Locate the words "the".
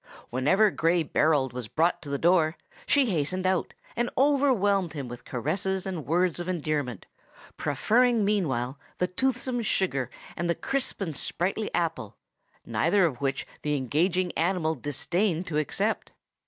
2.09-2.17, 8.97-9.05, 10.49-10.55, 13.61-13.75